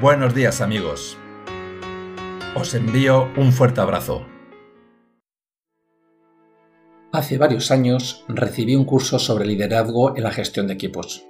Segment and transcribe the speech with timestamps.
[0.00, 1.18] Buenos días amigos.
[2.56, 4.24] Os envío un fuerte abrazo.
[7.12, 11.26] Hace varios años recibí un curso sobre liderazgo en la gestión de equipos.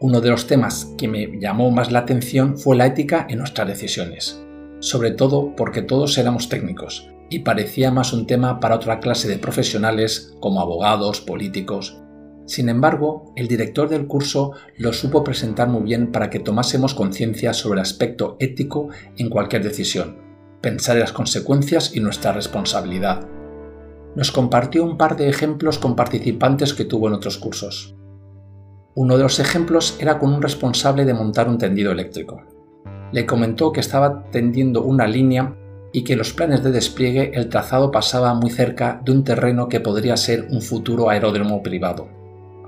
[0.00, 3.66] Uno de los temas que me llamó más la atención fue la ética en nuestras
[3.66, 4.40] decisiones,
[4.78, 9.38] sobre todo porque todos éramos técnicos y parecía más un tema para otra clase de
[9.38, 12.00] profesionales como abogados, políticos.
[12.50, 17.52] Sin embargo, el director del curso lo supo presentar muy bien para que tomásemos conciencia
[17.52, 20.16] sobre el aspecto ético en cualquier decisión,
[20.60, 23.28] pensar en las consecuencias y nuestra responsabilidad
[24.16, 27.94] nos compartió un par de ejemplos con participantes que tuvo en otros cursos.
[28.96, 32.42] Uno de los ejemplos era con un responsable de montar un tendido eléctrico.
[33.12, 35.56] Le comentó que estaba tendiendo una línea
[35.92, 39.78] y que los planes de despliegue el trazado pasaba muy cerca de un terreno que
[39.78, 42.19] podría ser un futuro aeródromo privado,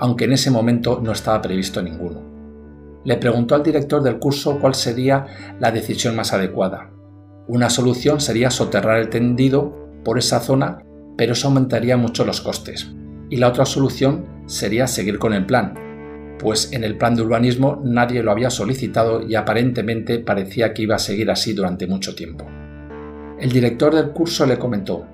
[0.03, 2.21] aunque en ese momento no estaba previsto ninguno.
[3.05, 5.27] Le preguntó al director del curso cuál sería
[5.59, 6.91] la decisión más adecuada.
[7.49, 10.83] Una solución sería soterrar el tendido por esa zona
[11.17, 12.91] pero eso aumentaría mucho los costes.
[13.31, 15.75] Y la otra solución sería seguir con el plan,
[16.39, 20.97] pues en el plan de urbanismo nadie lo había solicitado y aparentemente parecía que iba
[20.97, 22.47] a seguir así durante mucho tiempo.
[23.39, 25.07] El director del curso le comentó,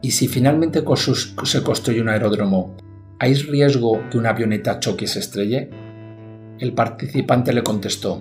[0.00, 0.82] ¿y si finalmente
[1.44, 2.76] se construye un aeródromo,
[3.22, 5.70] ¿hay riesgo que una avioneta choque y se estrelle?
[6.58, 8.20] El participante le contestó,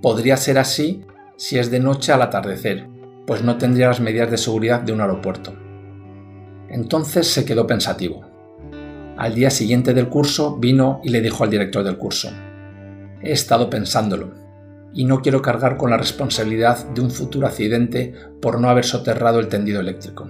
[0.00, 1.04] podría ser así
[1.36, 2.88] si es de noche al atardecer,
[3.26, 5.52] pues no tendría las medidas de seguridad de un aeropuerto.
[6.70, 8.24] Entonces se quedó pensativo.
[9.18, 12.30] Al día siguiente del curso vino y le dijo al director del curso,
[13.20, 14.32] He estado pensándolo,
[14.94, 19.40] y no quiero cargar con la responsabilidad de un futuro accidente por no haber soterrado
[19.40, 20.26] el tendido eléctrico.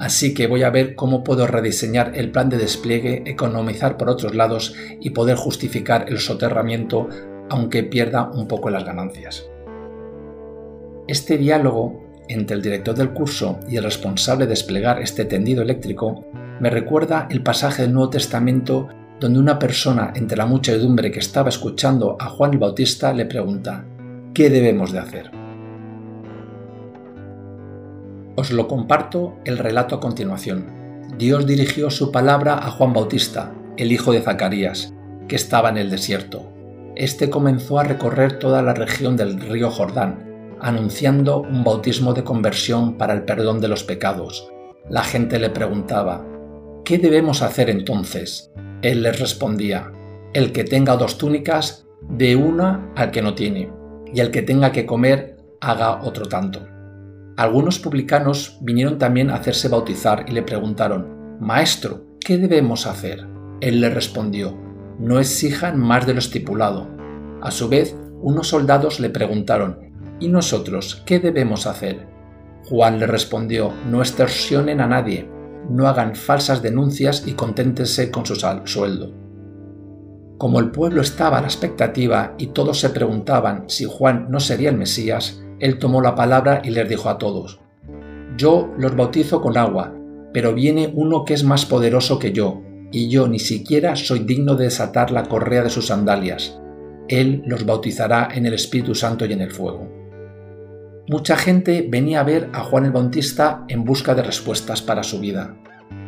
[0.00, 4.34] Así que voy a ver cómo puedo rediseñar el plan de despliegue, economizar por otros
[4.34, 7.08] lados y poder justificar el soterramiento
[7.50, 9.46] aunque pierda un poco las ganancias.
[11.06, 16.24] Este diálogo entre el director del curso y el responsable de desplegar este tendido eléctrico
[16.60, 18.88] me recuerda el pasaje del Nuevo Testamento
[19.18, 23.84] donde una persona entre la muchedumbre que estaba escuchando a Juan el Bautista le pregunta,
[24.32, 25.39] ¿qué debemos de hacer?
[28.40, 30.64] Os lo comparto el relato a continuación.
[31.18, 34.94] Dios dirigió su palabra a Juan Bautista, el hijo de Zacarías,
[35.28, 36.50] que estaba en el desierto.
[36.96, 42.96] Este comenzó a recorrer toda la región del río Jordán, anunciando un bautismo de conversión
[42.96, 44.50] para el perdón de los pecados.
[44.88, 46.24] La gente le preguntaba,
[46.86, 48.50] ¿qué debemos hacer entonces?
[48.80, 49.92] Él les respondía,
[50.32, 53.70] el que tenga dos túnicas, dé una al que no tiene,
[54.14, 56.79] y el que tenga que comer, haga otro tanto.
[57.36, 63.26] Algunos publicanos vinieron también a hacerse bautizar y le preguntaron, Maestro, ¿qué debemos hacer?
[63.60, 64.56] Él les respondió,
[64.98, 66.88] no exijan más de lo estipulado.
[67.40, 72.06] A su vez, unos soldados le preguntaron, ¿Y nosotros qué debemos hacer?
[72.68, 75.26] Juan le respondió, no extorsionen a nadie,
[75.70, 79.14] no hagan falsas denuncias y conténtense con su sueldo.
[80.36, 84.68] Como el pueblo estaba a la expectativa y todos se preguntaban si Juan no sería
[84.68, 87.60] el Mesías, él tomó la palabra y les dijo a todos,
[88.36, 89.94] Yo los bautizo con agua,
[90.32, 94.56] pero viene uno que es más poderoso que yo, y yo ni siquiera soy digno
[94.56, 96.58] de desatar la correa de sus sandalias.
[97.08, 99.88] Él los bautizará en el Espíritu Santo y en el fuego.
[101.08, 105.20] Mucha gente venía a ver a Juan el Bautista en busca de respuestas para su
[105.20, 105.56] vida.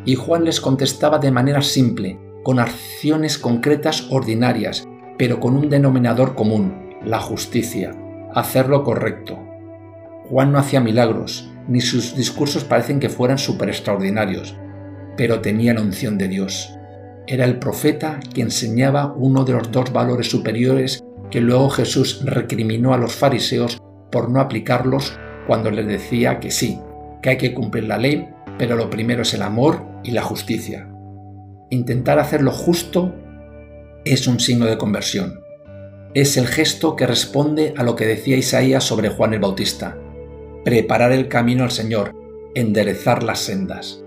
[0.05, 4.87] Y Juan les contestaba de manera simple, con acciones concretas ordinarias,
[5.19, 7.97] pero con un denominador común, la justicia,
[8.35, 9.39] hacer lo correcto.
[10.29, 14.57] Juan no hacía milagros, ni sus discursos parecen que fueran súper extraordinarios,
[15.17, 16.77] pero tenía la unción de Dios.
[17.27, 22.93] Era el profeta que enseñaba uno de los dos valores superiores que luego Jesús recriminó
[22.93, 26.79] a los fariseos por no aplicarlos cuando les decía que sí,
[27.23, 28.29] que hay que cumplir la ley,
[28.59, 30.89] pero lo primero es el amor y la justicia.
[31.71, 33.15] Intentar hacer lo justo
[34.05, 35.42] es un signo de conversión.
[36.15, 39.99] Es el gesto que responde a lo que decía Isaías sobre Juan el Bautista.
[40.63, 42.15] Preparar el camino al Señor,
[42.55, 44.05] enderezar las sendas.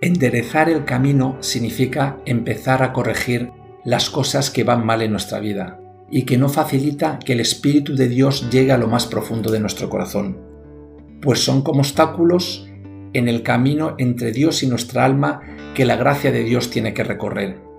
[0.00, 3.50] Enderezar el camino significa empezar a corregir
[3.84, 5.80] las cosas que van mal en nuestra vida,
[6.10, 9.60] y que no facilita que el Espíritu de Dios llegue a lo más profundo de
[9.60, 10.38] nuestro corazón,
[11.22, 12.68] pues son como obstáculos
[13.12, 15.40] en el camino entre Dios y nuestra alma
[15.74, 17.69] que la gracia de Dios tiene que recorrer.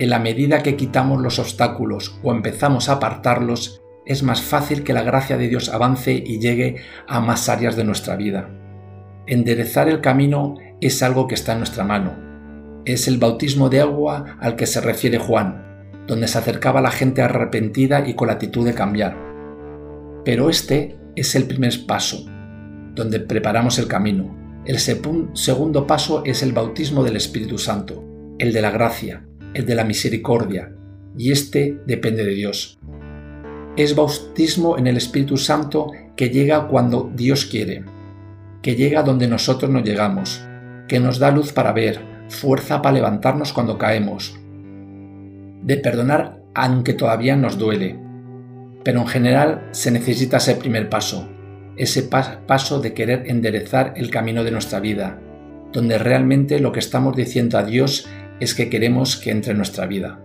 [0.00, 4.94] En la medida que quitamos los obstáculos o empezamos a apartarlos, es más fácil que
[4.94, 6.76] la gracia de Dios avance y llegue
[7.06, 8.48] a más áreas de nuestra vida.
[9.26, 12.16] Enderezar el camino es algo que está en nuestra mano.
[12.86, 17.20] Es el bautismo de agua al que se refiere Juan, donde se acercaba la gente
[17.20, 19.18] arrepentida y con la actitud de cambiar.
[20.24, 22.24] Pero este es el primer paso,
[22.94, 24.34] donde preparamos el camino.
[24.64, 28.02] El segundo paso es el bautismo del Espíritu Santo,
[28.38, 30.72] el de la gracia, el de la misericordia,
[31.16, 32.78] y este depende de Dios.
[33.76, 37.84] Es bautismo en el Espíritu Santo que llega cuando Dios quiere,
[38.62, 40.44] que llega donde nosotros no llegamos,
[40.88, 44.38] que nos da luz para ver, fuerza para levantarnos cuando caemos,
[45.62, 47.98] de perdonar aunque todavía nos duele.
[48.82, 51.28] Pero en general se necesita ese primer paso,
[51.76, 55.20] ese paso de querer enderezar el camino de nuestra vida,
[55.72, 58.08] donde realmente lo que estamos diciendo a Dios
[58.40, 60.20] es que queremos que entre en nuestra vida.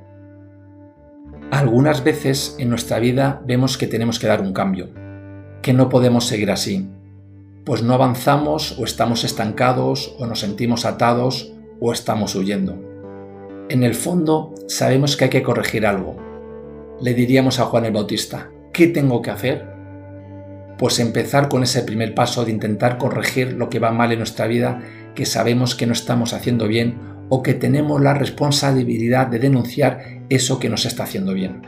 [1.52, 4.90] Algunas veces en nuestra vida vemos que tenemos que dar un cambio,
[5.62, 6.90] que no podemos seguir así,
[7.66, 12.80] pues no avanzamos o estamos estancados o nos sentimos atados o estamos huyendo.
[13.70, 16.18] En el fondo sabemos que hay que corregir algo.
[17.02, 19.66] Le diríamos a Juan el Bautista, ¿qué tengo que hacer?
[20.78, 24.46] Pues empezar con ese primer paso de intentar corregir lo que va mal en nuestra
[24.46, 24.82] vida,
[25.16, 30.60] que sabemos que no estamos haciendo bien o que tenemos la responsabilidad de denunciar eso
[30.60, 31.62] que nos está haciendo bien.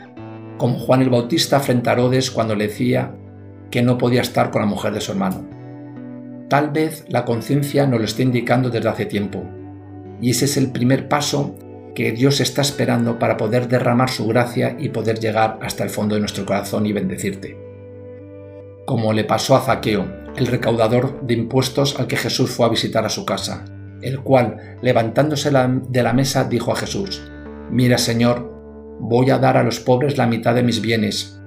[0.56, 3.14] Como Juan el Bautista frente a Herodes cuando le decía
[3.70, 5.46] que no podía estar con la mujer de su hermano.
[6.48, 9.44] Tal vez la conciencia nos lo esté indicando desde hace tiempo,
[10.20, 11.56] y ese es el primer paso
[11.94, 16.14] que Dios está esperando para poder derramar su gracia y poder llegar hasta el fondo
[16.14, 17.58] de nuestro corazón y bendecirte.
[18.86, 20.06] Como le pasó a Zaqueo,
[20.36, 23.64] el recaudador de impuestos al que Jesús fue a visitar a su casa,
[24.02, 27.22] el cual, levantándose de la mesa, dijo a Jesús,
[27.70, 31.40] Mira, Señor, voy a dar a los pobres la mitad de mis bienes,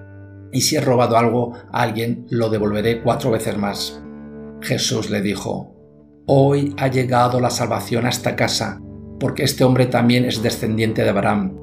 [0.52, 4.02] y si he robado algo a alguien, lo devolveré cuatro veces más.
[4.62, 5.76] Jesús le dijo,
[6.28, 8.80] Hoy ha llegado la salvación a esta casa,
[9.20, 11.58] porque este hombre también es descendiente de Abraham,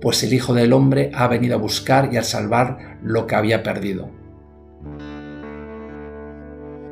[0.00, 3.62] pues el Hijo del Hombre ha venido a buscar y a salvar lo que había
[3.62, 4.10] perdido.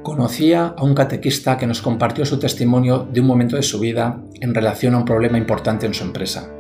[0.02, 4.20] Conocía a un catequista que nos compartió su testimonio de un momento de su vida
[4.40, 6.52] en relación a un problema importante en su empresa,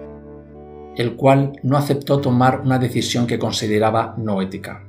[0.96, 4.84] el cual no aceptó tomar una decisión que consideraba no ética.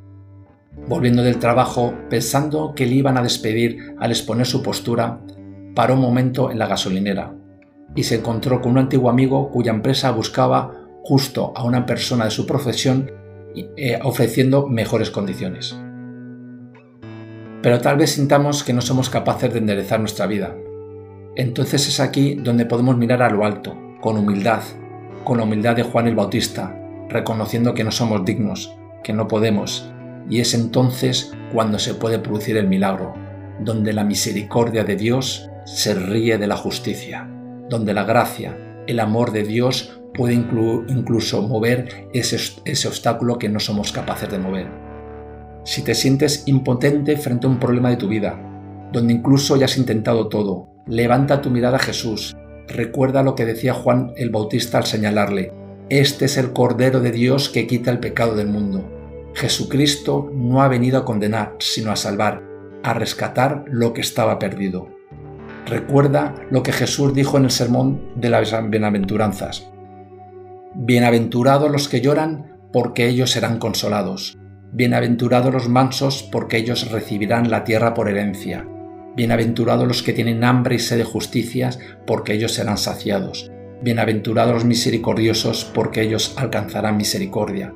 [0.87, 5.19] Volviendo del trabajo, pensando que le iban a despedir al exponer su postura,
[5.73, 7.33] paró un momento en la gasolinera
[7.95, 12.31] y se encontró con un antiguo amigo cuya empresa buscaba justo a una persona de
[12.31, 13.11] su profesión
[13.55, 15.75] eh, ofreciendo mejores condiciones
[17.63, 20.53] pero tal vez sintamos que no somos capaces de enderezar nuestra vida.
[21.35, 24.61] Entonces es aquí donde podemos mirar a lo alto, con humildad,
[25.23, 26.77] con la humildad de Juan el Bautista,
[27.07, 29.89] reconociendo que no somos dignos, que no podemos,
[30.29, 33.13] y es entonces cuando se puede producir el milagro,
[33.61, 37.29] donde la misericordia de Dios se ríe de la justicia,
[37.69, 38.57] donde la gracia,
[38.87, 44.82] el amor de Dios puede incluso mover ese, obstáculo que no somos capaces de mover
[45.63, 48.39] si te sientes impotente frente a un problema de tu vida,
[48.91, 52.35] donde incluso ya has intentado todo, levanta tu mirada a Jesús.
[52.67, 55.53] Recuerda lo que decía Juan el Bautista al señalarle,
[55.89, 58.89] este es el Cordero de Dios que quita el pecado del mundo.
[59.35, 62.41] Jesucristo no ha venido a condenar, sino a salvar,
[62.83, 64.87] a rescatar lo que estaba perdido.
[65.65, 69.69] Recuerda lo que Jesús dijo en el sermón de las bienaventuranzas.
[70.73, 74.37] Bienaventurados los que lloran, porque ellos serán consolados.
[74.75, 78.67] Bienaventurados los mansos, porque ellos recibirán la tierra por herencia.
[79.15, 81.77] Bienaventurados los que tienen hambre y sed de justicias,
[82.07, 83.51] porque ellos serán saciados.
[83.83, 87.71] Bienaventurados los misericordiosos, porque ellos alcanzarán misericordia.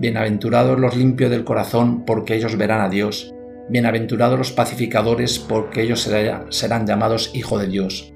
[0.00, 3.32] Bienaventurados los limpios del corazón, porque ellos verán a Dios.
[3.68, 6.10] Bienaventurados los pacificadores, porque ellos
[6.48, 8.12] serán llamados Hijo de Dios.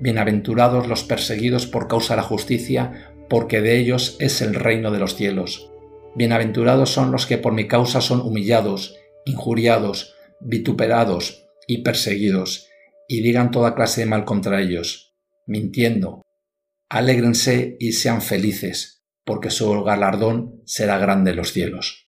[0.00, 4.98] Bienaventurados los perseguidos por causa de la justicia, porque de ellos es el reino de
[4.98, 5.70] los cielos.
[6.16, 8.96] Bienaventurados son los que por mi causa son humillados,
[9.26, 12.68] injuriados, vituperados y perseguidos,
[13.06, 15.14] y digan toda clase de mal contra ellos,
[15.46, 16.22] mintiendo.
[16.88, 22.04] Alégrense y sean felices, porque su galardón será grande en los cielos.